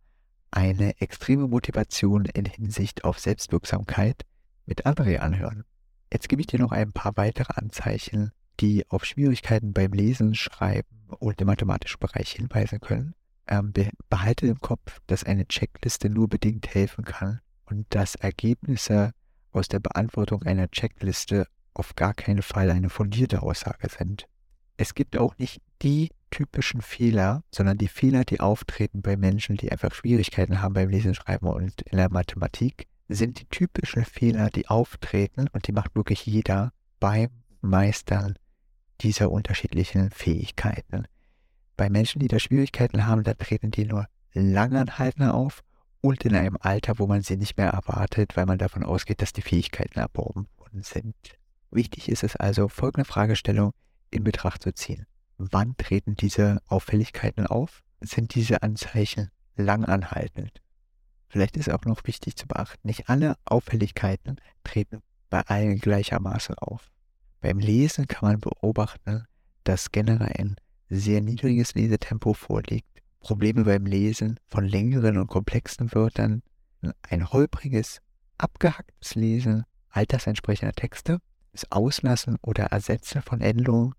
eine 0.50 1.00
extreme 1.00 1.48
Motivation 1.48 2.26
in 2.26 2.46
Hinsicht 2.46 3.04
auf 3.04 3.20
Selbstwirksamkeit 3.20 4.24
mit 4.66 4.86
André 4.86 5.18
anhören. 5.18 5.64
Jetzt 6.12 6.30
gebe 6.30 6.42
ich 6.42 6.48
dir 6.48 6.60
noch 6.60 6.72
ein 6.72 6.92
paar 6.92 7.18
weitere 7.18 7.54
Anzeichen, 7.56 8.32
die 8.60 8.90
auf 8.90 9.06
Schwierigkeiten 9.06 9.74
beim 9.74 9.94
Lesen, 9.94 10.36
Schreiben 10.36 11.03
und 11.20 11.40
im 11.42 11.48
mathematischen 11.48 12.00
Bereich 12.00 12.32
hinweisen 12.32 12.80
können. 12.80 13.16
Ähm, 13.48 13.74
behalte 14.10 14.48
im 14.48 14.60
Kopf, 14.60 15.00
dass 15.08 15.24
eine 15.24 15.48
Checkliste 15.48 16.10
nur 16.10 16.30
bedingt 16.30 16.74
helfen 16.74 17.04
kann 17.04 17.42
und 17.66 17.86
dass 17.90 18.16
Ergebnisse 18.16 19.12
aus 19.52 19.68
der 19.68 19.80
Beantwortung 19.80 20.44
einer 20.44 20.70
Checkliste 20.70 21.48
auf 21.74 21.96
gar 21.96 22.14
keinen 22.14 22.42
Fall 22.42 22.70
eine 22.72 22.90
fundierte 22.90 23.42
Aussage 23.42 23.90
sind. 23.90 24.28
Es 24.78 24.96
gibt 24.96 25.18
auch 25.18 25.38
nicht 25.38 25.62
die 25.82 26.10
typischen 26.32 26.82
Fehler, 26.82 27.44
sondern 27.52 27.78
die 27.78 27.88
Fehler, 27.88 28.24
die 28.24 28.40
auftreten 28.40 29.02
bei 29.02 29.18
Menschen, 29.18 29.58
die 29.58 29.72
einfach 29.72 29.94
Schwierigkeiten 29.94 30.62
haben 30.62 30.74
beim 30.74 30.90
Lesen, 30.90 31.14
Schreiben 31.14 31.48
und 31.48 31.82
in 31.84 31.98
der 31.98 32.12
Mathematik, 32.12 32.88
sind 33.08 33.40
die 33.40 33.46
typischen 33.46 34.06
Fehler, 34.06 34.50
die 34.50 34.68
auftreten 34.68 35.48
und 35.52 35.68
die 35.68 35.74
macht 35.74 35.96
wirklich 35.96 36.26
jeder 36.26 36.72
beim 37.00 37.30
Meistern 37.62 38.36
dieser 39.04 39.32
unterschiedlichen 39.32 40.10
Fähigkeiten. 40.12 41.06
Bei 41.76 41.90
Menschen, 41.90 42.20
die 42.20 42.28
da 42.28 42.40
Schwierigkeiten 42.40 43.06
haben, 43.06 43.24
da 43.24 43.34
treten 43.34 43.72
die 43.72 43.86
nur 43.86 44.08
langanhaltender 44.34 45.34
auf 45.34 45.62
und 46.02 46.24
in 46.26 46.36
einem 46.36 46.58
Alter, 46.60 47.00
wo 47.00 47.08
man 47.08 47.22
sie 47.22 47.38
nicht 47.38 47.58
mehr 47.58 47.70
erwartet, 47.70 48.36
weil 48.36 48.46
man 48.46 48.58
davon 48.58 48.84
ausgeht, 48.84 49.22
dass 49.22 49.34
die 49.34 49.42
Fähigkeiten 49.42 50.00
erworben 50.00 50.48
worden 50.58 50.84
sind. 50.84 51.16
Wichtig 51.72 52.10
ist 52.10 52.24
es 52.24 52.36
also, 52.36 52.68
folgende 52.68 53.06
Fragestellung 53.06 53.72
in 54.12 54.24
Betracht 54.24 54.62
zu 54.62 54.74
ziehen. 54.74 55.06
Wann 55.38 55.76
treten 55.78 56.16
diese 56.16 56.62
Auffälligkeiten 56.68 57.48
auf? 57.48 57.84
Sind 58.02 58.36
diese 58.36 58.64
Anzeichen 58.64 59.30
langanhaltend? 59.56 60.62
Vielleicht 61.28 61.58
ist 61.58 61.72
auch 61.72 61.86
noch 61.86 62.06
wichtig 62.06 62.36
zu 62.36 62.48
beachten, 62.48 62.88
nicht 62.88 63.10
alle 63.10 63.36
Auffälligkeiten 63.46 64.40
treten 64.64 65.02
bei 65.30 65.42
allen 65.42 65.80
gleichermaßen 65.80 66.56
auf. 66.60 66.93
Beim 67.44 67.60
Lesen 67.60 68.08
kann 68.08 68.30
man 68.30 68.40
beobachten, 68.40 69.26
dass 69.66 69.92
generell 69.92 70.32
ein 70.40 70.56
sehr 70.90 71.20
niedriges 71.20 71.76
Lesetempo 71.76 72.34
vorliegt 72.34 72.88
Probleme 73.20 73.66
beim 73.66 73.86
Lesen 73.86 74.40
von 74.48 74.66
längeren 74.66 75.18
und 75.18 75.28
komplexen 75.28 75.94
Wörtern, 75.94 76.42
ein 77.02 77.32
holpriges, 77.32 78.00
abgehacktes 78.38 79.16
Lesen 79.16 79.66
altersentsprechender 79.90 80.72
Texte, 80.72 81.20
das 81.52 81.70
Auslassen 81.70 82.38
oder 82.42 82.68
Ersetzen 82.68 83.22
von 83.22 83.42
Endungen, 83.42 83.94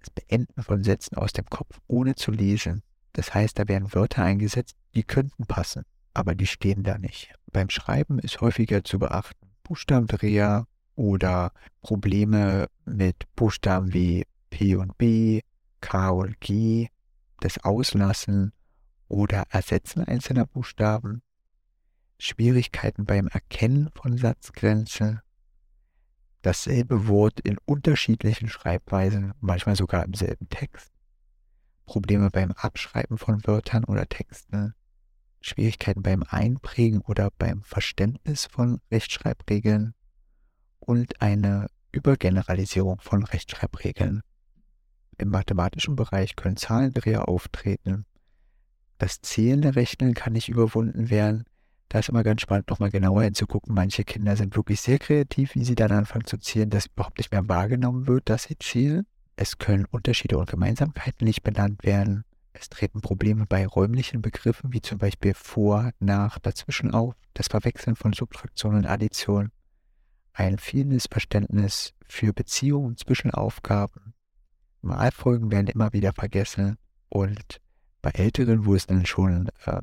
das 0.00 0.10
Beenden 0.10 0.62
von 0.62 0.84
Sätzen 0.84 1.16
aus 1.16 1.32
dem 1.32 1.46
Kopf 1.46 1.80
ohne 1.86 2.16
zu 2.16 2.30
lesen. 2.30 2.82
Das 3.14 3.32
heißt, 3.32 3.58
da 3.58 3.66
werden 3.66 3.94
Wörter 3.94 4.24
eingesetzt, 4.24 4.76
die 4.94 5.04
könnten 5.04 5.46
passen, 5.46 5.84
aber 6.12 6.34
die 6.34 6.46
stehen 6.46 6.82
da 6.82 6.98
nicht. 6.98 7.32
Beim 7.50 7.70
Schreiben 7.70 8.18
ist 8.18 8.42
häufiger 8.42 8.84
zu 8.84 8.98
beachten 8.98 9.52
Buchstabendreher 9.62 10.66
oder 11.00 11.52
Probleme 11.80 12.68
mit 12.84 13.24
Buchstaben 13.34 13.94
wie 13.94 14.26
P 14.50 14.76
und 14.76 14.98
B, 14.98 15.40
K 15.80 16.10
und 16.10 16.38
G, 16.40 16.88
das 17.40 17.64
Auslassen 17.64 18.52
oder 19.08 19.44
Ersetzen 19.48 20.04
einzelner 20.04 20.44
Buchstaben, 20.44 21.22
Schwierigkeiten 22.18 23.06
beim 23.06 23.28
Erkennen 23.28 23.88
von 23.94 24.18
Satzgrenzen, 24.18 25.22
dasselbe 26.42 27.08
Wort 27.08 27.40
in 27.40 27.56
unterschiedlichen 27.64 28.50
Schreibweisen, 28.50 29.32
manchmal 29.40 29.76
sogar 29.76 30.04
im 30.04 30.12
selben 30.12 30.50
Text, 30.50 30.92
Probleme 31.86 32.28
beim 32.28 32.52
Abschreiben 32.52 33.16
von 33.16 33.46
Wörtern 33.46 33.84
oder 33.84 34.06
Texten, 34.06 34.74
Schwierigkeiten 35.40 36.02
beim 36.02 36.24
Einprägen 36.28 37.00
oder 37.00 37.30
beim 37.38 37.62
Verständnis 37.62 38.44
von 38.44 38.82
Rechtschreibregeln 38.90 39.94
und 40.80 41.20
eine 41.20 41.68
Übergeneralisierung 41.92 43.00
von 43.00 43.22
Rechtschreibregeln. 43.22 44.22
Im 45.18 45.28
mathematischen 45.28 45.96
Bereich 45.96 46.36
können 46.36 46.56
Zahlendreher 46.56 47.28
auftreten. 47.28 48.06
Das 48.98 49.20
zählende 49.20 49.76
Rechnen 49.76 50.14
kann 50.14 50.32
nicht 50.32 50.48
überwunden 50.48 51.10
werden. 51.10 51.44
Da 51.88 51.98
ist 51.98 52.08
immer 52.08 52.22
ganz 52.22 52.42
spannend, 52.42 52.70
nochmal 52.70 52.90
genauer 52.90 53.24
hinzugucken. 53.24 53.74
Manche 53.74 54.04
Kinder 54.04 54.36
sind 54.36 54.54
wirklich 54.56 54.80
sehr 54.80 54.98
kreativ, 54.98 55.54
wie 55.54 55.64
sie 55.64 55.74
dann 55.74 55.90
anfangen 55.90 56.26
zu 56.26 56.38
zählen, 56.38 56.70
dass 56.70 56.86
überhaupt 56.86 57.18
nicht 57.18 57.32
mehr 57.32 57.48
wahrgenommen 57.48 58.06
wird, 58.06 58.28
dass 58.28 58.44
sie 58.44 58.56
zählen. 58.58 59.06
Es 59.36 59.58
können 59.58 59.86
Unterschiede 59.86 60.38
und 60.38 60.50
Gemeinsamkeiten 60.50 61.24
nicht 61.24 61.42
benannt 61.42 61.82
werden. 61.82 62.24
Es 62.52 62.68
treten 62.68 63.00
Probleme 63.00 63.46
bei 63.46 63.66
räumlichen 63.66 64.22
Begriffen 64.22 64.72
wie 64.72 64.82
zum 64.82 64.98
Beispiel 64.98 65.34
vor, 65.34 65.90
nach, 65.98 66.38
dazwischen 66.38 66.92
auf, 66.92 67.14
das 67.34 67.48
Verwechseln 67.48 67.96
von 67.96 68.12
Subtraktion 68.12 68.74
und 68.74 68.86
Addition, 68.86 69.50
ein 70.32 70.58
fehlendes 70.58 71.06
Verständnis 71.10 71.92
für 72.06 72.32
Beziehungen 72.32 72.96
zwischen 72.96 73.30
Aufgaben. 73.30 74.14
Malfolgen 74.82 75.50
werden 75.50 75.66
immer 75.66 75.92
wieder 75.92 76.12
vergessen 76.12 76.76
und 77.08 77.60
bei 78.02 78.10
Älteren, 78.10 78.64
wo 78.64 78.74
es 78.74 78.86
dann 78.86 79.04
schon 79.04 79.50
äh, 79.66 79.82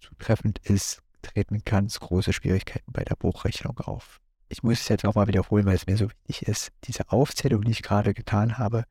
zutreffend 0.00 0.58
ist, 0.60 1.02
treten 1.22 1.62
ganz 1.64 2.00
große 2.00 2.32
Schwierigkeiten 2.32 2.92
bei 2.92 3.04
der 3.04 3.16
Bruchrechnung 3.16 3.78
auf. 3.80 4.20
Ich 4.48 4.62
muss 4.62 4.80
es 4.80 4.88
jetzt 4.88 5.04
nochmal 5.04 5.26
wiederholen, 5.26 5.66
weil 5.66 5.74
es 5.74 5.86
mir 5.86 5.96
so 5.96 6.08
wichtig 6.08 6.48
ist. 6.48 6.70
Diese 6.84 7.10
Aufzählung, 7.10 7.62
die 7.62 7.72
ich 7.72 7.82
gerade 7.82 8.14
getan 8.14 8.56
habe, 8.56 8.84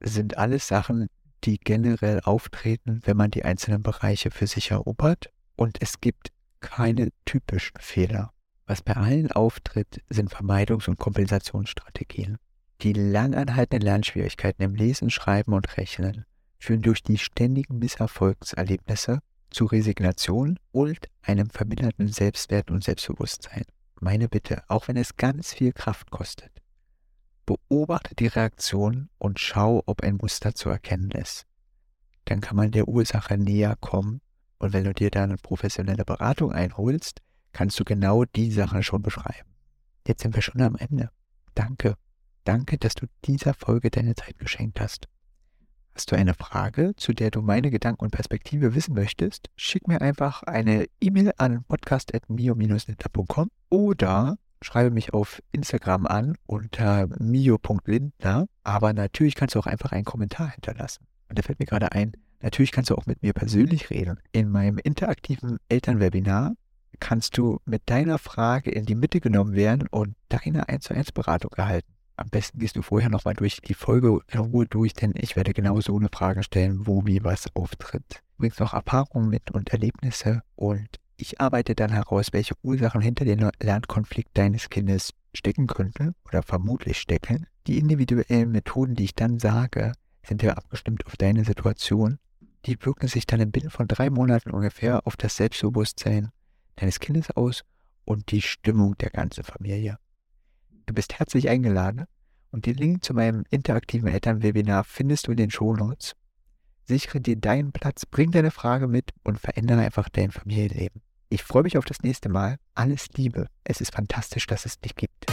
sind 0.00 0.36
alles 0.36 0.66
Sachen, 0.66 1.08
die 1.44 1.58
generell 1.58 2.20
auftreten, 2.20 3.02
wenn 3.04 3.16
man 3.16 3.30
die 3.30 3.44
einzelnen 3.44 3.82
Bereiche 3.82 4.30
für 4.30 4.48
sich 4.48 4.72
erobert. 4.72 5.30
Und 5.54 5.80
es 5.80 6.00
gibt 6.00 6.32
keine 6.60 7.10
typischen 7.24 7.78
Fehler. 7.78 8.32
Was 8.66 8.82
bei 8.82 8.94
allen 8.94 9.30
auftritt, 9.30 10.02
sind 10.10 10.32
Vermeidungs- 10.32 10.88
und 10.88 10.98
Kompensationsstrategien. 10.98 12.38
Die 12.82 12.92
langanhaltenden 12.92 13.86
Lernschwierigkeiten 13.86 14.64
im 14.64 14.74
Lesen, 14.74 15.10
Schreiben 15.10 15.52
und 15.52 15.76
Rechnen 15.76 16.24
führen 16.58 16.82
durch 16.82 17.02
die 17.02 17.18
ständigen 17.18 17.78
Misserfolgserlebnisse 17.78 19.20
zu 19.50 19.66
Resignation 19.66 20.58
und 20.72 20.98
einem 21.22 21.48
verminderten 21.48 22.08
Selbstwert 22.08 22.70
und 22.70 22.82
Selbstbewusstsein. 22.82 23.64
Meine 24.00 24.28
Bitte, 24.28 24.62
auch 24.68 24.88
wenn 24.88 24.96
es 24.96 25.16
ganz 25.16 25.54
viel 25.54 25.72
Kraft 25.72 26.10
kostet, 26.10 26.50
beobachte 27.46 28.14
die 28.14 28.26
Reaktion 28.26 29.08
und 29.18 29.38
schau, 29.38 29.82
ob 29.86 30.02
ein 30.02 30.16
Muster 30.16 30.54
zu 30.54 30.68
erkennen 30.68 31.12
ist. 31.12 31.46
Dann 32.24 32.40
kann 32.40 32.56
man 32.56 32.72
der 32.72 32.88
Ursache 32.88 33.38
näher 33.38 33.76
kommen 33.80 34.20
und 34.58 34.72
wenn 34.72 34.84
du 34.84 34.92
dir 34.92 35.10
dann 35.10 35.30
eine 35.30 35.38
professionelle 35.38 36.04
Beratung 36.04 36.52
einholst, 36.52 37.22
kannst 37.56 37.80
du 37.80 37.84
genau 37.84 38.26
die 38.26 38.52
Sachen 38.52 38.82
schon 38.82 39.00
beschreiben. 39.00 39.48
Jetzt 40.06 40.20
sind 40.20 40.34
wir 40.34 40.42
schon 40.42 40.60
am 40.60 40.76
Ende. 40.76 41.08
Danke. 41.54 41.94
Danke, 42.44 42.76
dass 42.76 42.94
du 42.94 43.06
dieser 43.24 43.54
Folge 43.54 43.90
deine 43.90 44.14
Zeit 44.14 44.38
geschenkt 44.38 44.78
hast. 44.78 45.08
Hast 45.94 46.12
du 46.12 46.16
eine 46.16 46.34
Frage, 46.34 46.94
zu 46.96 47.14
der 47.14 47.30
du 47.30 47.40
meine 47.40 47.70
Gedanken 47.70 48.04
und 48.04 48.10
Perspektive 48.10 48.74
wissen 48.74 48.94
möchtest? 48.94 49.48
Schick 49.56 49.88
mir 49.88 50.02
einfach 50.02 50.42
eine 50.42 50.84
E-Mail 51.00 51.32
an 51.38 51.64
podcast.mio-lindner.com 51.64 53.48
oder 53.70 54.36
schreibe 54.60 54.90
mich 54.90 55.14
auf 55.14 55.42
Instagram 55.50 56.06
an 56.06 56.36
unter 56.44 57.06
mio.lindner. 57.18 58.48
Aber 58.64 58.92
natürlich 58.92 59.34
kannst 59.34 59.54
du 59.54 59.60
auch 59.60 59.66
einfach 59.66 59.92
einen 59.92 60.04
Kommentar 60.04 60.50
hinterlassen. 60.50 61.06
Und 61.30 61.38
da 61.38 61.42
fällt 61.42 61.58
mir 61.58 61.64
gerade 61.64 61.92
ein, 61.92 62.12
natürlich 62.42 62.70
kannst 62.70 62.90
du 62.90 62.96
auch 62.96 63.06
mit 63.06 63.22
mir 63.22 63.32
persönlich 63.32 63.88
reden. 63.88 64.20
In 64.32 64.50
meinem 64.50 64.76
interaktiven 64.76 65.56
Elternwebinar 65.70 66.52
kannst 66.98 67.36
du 67.38 67.60
mit 67.64 67.82
deiner 67.86 68.18
Frage 68.18 68.70
in 68.70 68.86
die 68.86 68.94
Mitte 68.94 69.20
genommen 69.20 69.54
werden 69.54 69.88
und 69.90 70.14
deine 70.28 70.68
1 70.68 70.84
zu 70.84 70.94
1 70.94 71.12
Beratung 71.12 71.52
erhalten. 71.56 71.92
Am 72.16 72.28
besten 72.30 72.58
gehst 72.58 72.76
du 72.76 72.82
vorher 72.82 73.10
nochmal 73.10 73.34
durch 73.34 73.60
die 73.60 73.74
Folge 73.74 74.20
in 74.32 74.40
Ruhe 74.40 74.66
durch, 74.66 74.94
denn 74.94 75.12
ich 75.16 75.36
werde 75.36 75.52
genau 75.52 75.80
so 75.80 75.96
eine 75.96 76.08
Frage 76.10 76.42
stellen, 76.42 76.86
wo 76.86 77.04
wie 77.04 77.22
was 77.22 77.54
auftritt. 77.54 78.22
Übrigens 78.38 78.58
noch 78.58 78.72
Erfahrungen 78.72 79.28
mit 79.28 79.50
und 79.50 79.70
Erlebnisse 79.70 80.42
und 80.54 80.88
ich 81.18 81.40
arbeite 81.40 81.74
dann 81.74 81.92
heraus, 81.92 82.28
welche 82.32 82.54
Ursachen 82.62 83.00
hinter 83.00 83.24
dem 83.24 83.50
Lernkonflikt 83.60 84.36
deines 84.36 84.68
Kindes 84.70 85.12
stecken 85.34 85.66
könnten 85.66 86.14
oder 86.26 86.42
vermutlich 86.42 86.98
stecken. 86.98 87.46
Die 87.66 87.78
individuellen 87.78 88.52
Methoden, 88.52 88.94
die 88.94 89.04
ich 89.04 89.14
dann 89.14 89.38
sage, 89.38 89.92
sind 90.22 90.42
ja 90.42 90.54
abgestimmt 90.54 91.06
auf 91.06 91.16
deine 91.16 91.44
Situation. 91.44 92.18
Die 92.64 92.76
wirken 92.80 93.08
sich 93.08 93.26
dann 93.26 93.40
im 93.40 93.50
Bild 93.50 93.72
von 93.72 93.88
drei 93.88 94.10
Monaten 94.10 94.50
ungefähr 94.50 95.06
auf 95.06 95.16
das 95.16 95.36
Selbstbewusstsein 95.36 96.30
deines 96.76 97.00
Kindes 97.00 97.30
aus 97.30 97.64
und 98.04 98.30
die 98.30 98.42
Stimmung 98.42 98.96
der 98.98 99.10
ganzen 99.10 99.44
Familie. 99.44 99.98
Du 100.86 100.94
bist 100.94 101.18
herzlich 101.18 101.48
eingeladen 101.48 102.04
und 102.50 102.66
den 102.66 102.76
Link 102.76 103.04
zu 103.04 103.12
meinem 103.12 103.44
interaktiven 103.50 104.08
Elternwebinar 104.08 104.84
findest 104.84 105.26
du 105.26 105.32
in 105.32 105.36
den 105.36 105.50
Shownotes. 105.50 106.14
Sichere 106.84 107.20
dir 107.20 107.36
deinen 107.36 107.72
Platz, 107.72 108.06
bring 108.06 108.30
deine 108.30 108.52
Frage 108.52 108.86
mit 108.86 109.10
und 109.24 109.40
verändere 109.40 109.80
einfach 109.80 110.08
dein 110.08 110.30
Familienleben. 110.30 111.02
Ich 111.28 111.42
freue 111.42 111.64
mich 111.64 111.76
auf 111.76 111.84
das 111.84 112.02
nächste 112.02 112.28
Mal. 112.28 112.58
Alles 112.74 113.08
Liebe. 113.16 113.48
Es 113.64 113.80
ist 113.80 113.92
fantastisch, 113.92 114.46
dass 114.46 114.64
es 114.64 114.78
dich 114.78 114.94
gibt. 114.94 115.26